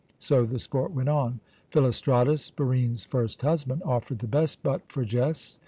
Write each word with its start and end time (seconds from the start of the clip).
So 0.17 0.45
the 0.45 0.57
sport 0.57 0.93
went 0.95 1.09
on. 1.09 1.41
Philostratus, 1.69 2.49
Barine's 2.49 3.03
first 3.03 3.43
husband, 3.43 3.83
offered 3.85 4.17
the 4.17 4.25
best 4.27 4.63
butt 4.63 4.81
for 4.87 5.05
jests. 5.05 5.59